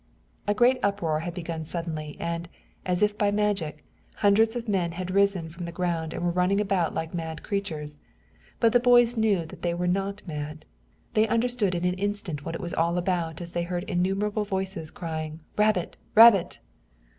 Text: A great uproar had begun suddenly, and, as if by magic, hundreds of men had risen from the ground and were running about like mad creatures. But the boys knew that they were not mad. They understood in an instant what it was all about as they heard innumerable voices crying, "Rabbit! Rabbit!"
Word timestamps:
A 0.47 0.55
great 0.55 0.79
uproar 0.81 1.19
had 1.19 1.35
begun 1.35 1.63
suddenly, 1.63 2.17
and, 2.19 2.49
as 2.87 3.03
if 3.03 3.15
by 3.15 3.29
magic, 3.29 3.85
hundreds 4.15 4.55
of 4.55 4.67
men 4.67 4.93
had 4.93 5.11
risen 5.11 5.47
from 5.47 5.65
the 5.65 5.71
ground 5.71 6.11
and 6.11 6.23
were 6.23 6.31
running 6.31 6.59
about 6.59 6.95
like 6.95 7.13
mad 7.13 7.43
creatures. 7.43 7.99
But 8.59 8.73
the 8.73 8.79
boys 8.79 9.15
knew 9.15 9.45
that 9.45 9.61
they 9.61 9.75
were 9.75 9.85
not 9.85 10.23
mad. 10.25 10.65
They 11.13 11.27
understood 11.27 11.75
in 11.75 11.85
an 11.85 11.93
instant 11.99 12.43
what 12.43 12.55
it 12.55 12.61
was 12.61 12.73
all 12.73 12.97
about 12.97 13.41
as 13.41 13.51
they 13.51 13.61
heard 13.61 13.83
innumerable 13.83 14.43
voices 14.43 14.89
crying, 14.89 15.39
"Rabbit! 15.55 15.97
Rabbit!" 16.15 16.61